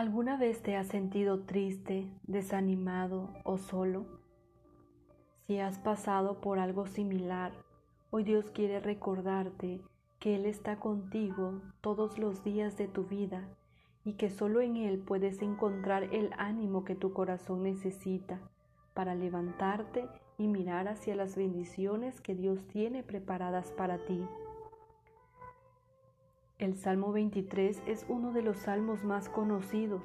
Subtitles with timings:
[0.00, 4.06] ¿Alguna vez te has sentido triste, desanimado o solo?
[5.46, 7.52] Si has pasado por algo similar,
[8.08, 9.82] hoy Dios quiere recordarte
[10.18, 13.46] que Él está contigo todos los días de tu vida
[14.02, 18.40] y que solo en Él puedes encontrar el ánimo que tu corazón necesita
[18.94, 20.08] para levantarte
[20.38, 24.24] y mirar hacia las bendiciones que Dios tiene preparadas para ti.
[26.60, 30.02] El Salmo 23 es uno de los salmos más conocidos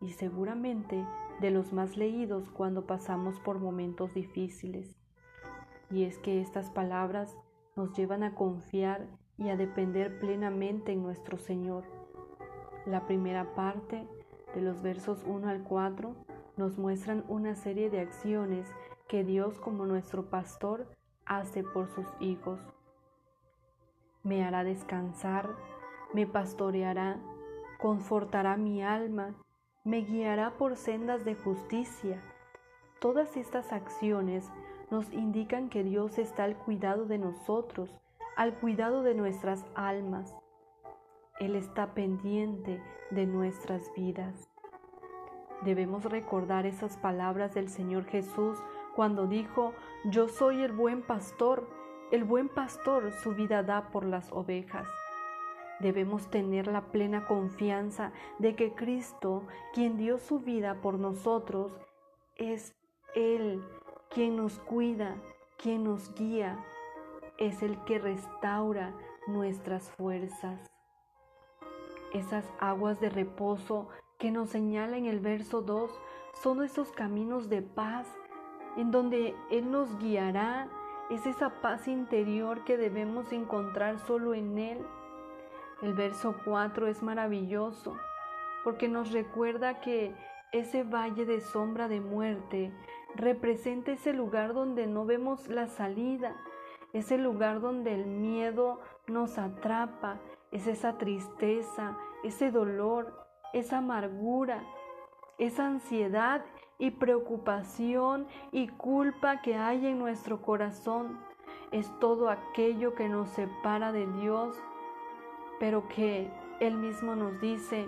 [0.00, 1.06] y seguramente
[1.40, 4.96] de los más leídos cuando pasamos por momentos difíciles.
[5.92, 7.36] Y es que estas palabras
[7.76, 9.06] nos llevan a confiar
[9.38, 11.84] y a depender plenamente en nuestro Señor.
[12.84, 14.04] La primera parte
[14.56, 16.16] de los versos 1 al 4
[16.56, 18.68] nos muestran una serie de acciones
[19.06, 20.88] que Dios como nuestro pastor
[21.26, 22.58] hace por sus hijos.
[24.24, 25.48] Me hará descansar
[26.12, 27.18] me pastoreará,
[27.78, 29.34] confortará mi alma,
[29.84, 32.20] me guiará por sendas de justicia.
[33.00, 34.50] Todas estas acciones
[34.90, 37.90] nos indican que Dios está al cuidado de nosotros,
[38.36, 40.36] al cuidado de nuestras almas.
[41.40, 44.48] Él está pendiente de nuestras vidas.
[45.62, 48.58] Debemos recordar esas palabras del Señor Jesús
[48.94, 49.72] cuando dijo,
[50.04, 51.68] yo soy el buen pastor,
[52.10, 54.86] el buen pastor su vida da por las ovejas.
[55.82, 59.42] Debemos tener la plena confianza de que Cristo,
[59.74, 61.72] quien dio su vida por nosotros,
[62.36, 62.74] es
[63.16, 63.60] Él
[64.08, 65.16] quien nos cuida,
[65.58, 66.64] quien nos guía,
[67.36, 68.94] es el que restaura
[69.26, 70.70] nuestras fuerzas.
[72.12, 75.90] Esas aguas de reposo que nos señala en el verso 2
[76.42, 78.06] son esos caminos de paz
[78.76, 80.68] en donde Él nos guiará.
[81.10, 84.78] Es esa paz interior que debemos encontrar solo en Él.
[85.82, 87.96] El verso 4 es maravilloso
[88.62, 90.14] porque nos recuerda que
[90.52, 92.72] ese valle de sombra de muerte
[93.16, 96.36] representa ese lugar donde no vemos la salida,
[96.92, 100.20] ese lugar donde el miedo nos atrapa,
[100.52, 104.62] es esa tristeza, ese dolor, esa amargura,
[105.38, 106.44] esa ansiedad
[106.78, 111.18] y preocupación y culpa que hay en nuestro corazón.
[111.72, 114.62] Es todo aquello que nos separa de Dios
[115.62, 116.28] pero que
[116.58, 117.86] Él mismo nos dice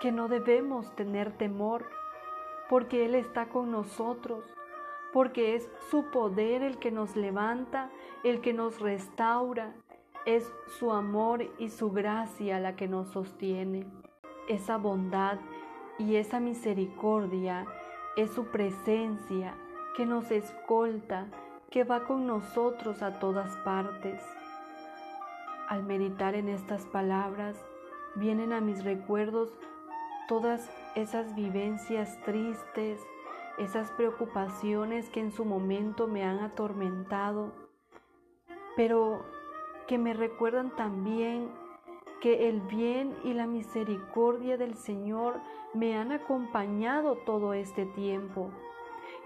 [0.00, 1.90] que no debemos tener temor,
[2.68, 4.44] porque Él está con nosotros,
[5.12, 7.90] porque es su poder el que nos levanta,
[8.22, 9.74] el que nos restaura,
[10.26, 13.84] es su amor y su gracia la que nos sostiene,
[14.48, 15.40] esa bondad
[15.98, 17.66] y esa misericordia
[18.16, 19.56] es su presencia
[19.96, 21.26] que nos escolta,
[21.68, 24.22] que va con nosotros a todas partes.
[25.68, 27.62] Al meditar en estas palabras,
[28.14, 29.52] vienen a mis recuerdos
[30.26, 33.06] todas esas vivencias tristes,
[33.58, 37.52] esas preocupaciones que en su momento me han atormentado,
[38.76, 39.26] pero
[39.86, 41.50] que me recuerdan también
[42.22, 45.38] que el bien y la misericordia del Señor
[45.74, 48.50] me han acompañado todo este tiempo.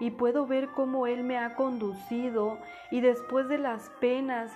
[0.01, 2.57] Y puedo ver cómo Él me ha conducido
[2.91, 4.51] y después de las penas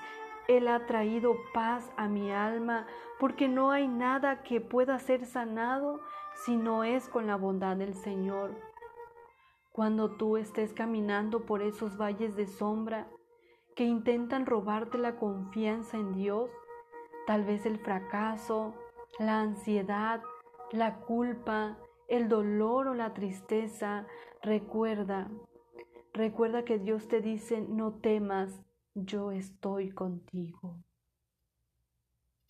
[0.47, 2.87] él ha traído paz a mi alma,
[3.19, 5.99] porque no hay nada que pueda ser sanado
[6.45, 8.55] si no es con la bondad del Señor.
[9.71, 13.07] Cuando tú estés caminando por esos valles de sombra
[13.75, 16.49] que intentan robarte la confianza en Dios,
[17.27, 18.73] tal vez el fracaso,
[19.19, 20.21] la ansiedad,
[20.71, 24.07] la culpa, el dolor o la tristeza,
[24.41, 25.29] recuerda,
[26.13, 28.63] recuerda que Dios te dice, no temas,
[29.05, 30.83] yo estoy contigo.